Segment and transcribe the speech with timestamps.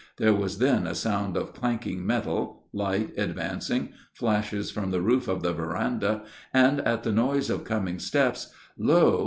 [0.17, 5.43] There was then a sound of clanking metal light, advancing, flashes across the roof of
[5.43, 9.19] the veranda and, at the noise of coming steps, lo!